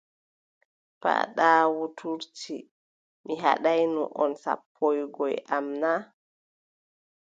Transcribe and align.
Paaɗaawu 1.01 1.83
toonti: 1.97 2.57
mi 3.25 3.33
haɗaayno 3.43 4.03
on 4.21 4.31
sappaagoy 4.43 5.35
am 5.55 5.65
na? 5.81 5.91